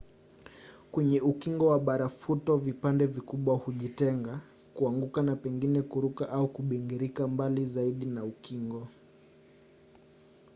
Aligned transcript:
kwenye 0.91 1.21
ukingo 1.21 1.67
wa 1.67 1.79
barafuto 1.79 2.57
vipande 2.57 3.05
vikubwa 3.05 3.55
hujitenga 3.55 4.39
kuanguka 4.73 5.21
na 5.23 5.35
pengine 5.35 5.81
kuruka 5.81 6.29
au 6.29 6.47
kubingirika 6.47 7.27
mbali 7.27 7.65
zaidi 7.65 8.05
na 8.05 8.23
ukingo 8.23 8.87